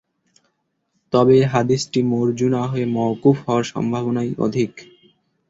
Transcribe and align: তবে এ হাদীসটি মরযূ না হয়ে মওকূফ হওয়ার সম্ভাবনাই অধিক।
তবে 1.13 1.33
এ 1.39 1.53
হাদীসটি 1.53 1.99
মরযূ 2.11 2.47
না 2.55 2.63
হয়ে 2.67 2.85
মওকূফ 2.95 3.37
হওয়ার 3.45 3.65
সম্ভাবনাই 3.71 4.29
অধিক। 4.45 4.71